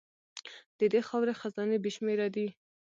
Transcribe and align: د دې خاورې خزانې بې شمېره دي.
د 0.79 0.81
دې 0.93 1.01
خاورې 1.07 1.33
خزانې 1.41 1.77
بې 1.83 1.91
شمېره 1.95 2.27
دي. 2.35 2.47